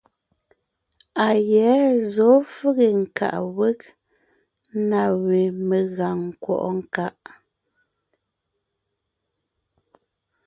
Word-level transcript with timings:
A 1.25 1.27
yɛ̌ 1.51 1.75
zɔ̌ 2.11 2.33
fege 2.55 2.87
nkaʼ 3.01 3.35
wég 3.57 3.79
na 4.89 5.01
we 5.23 5.39
megàŋ 5.69 6.17
nkwɔ́ʼɔ 6.31 6.69
nkaʼ. 6.81 7.13